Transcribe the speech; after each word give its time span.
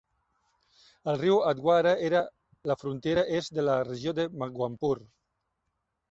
El 1.11 1.17
riu 1.17 1.41
Adhwara 1.49 1.91
era 2.07 2.21
la 2.71 2.75
frontera 2.83 3.25
est 3.41 3.53
de 3.59 3.65
la 3.67 3.75
regió 3.89 4.15
de 4.21 4.25
Makwanpur. 4.45 4.95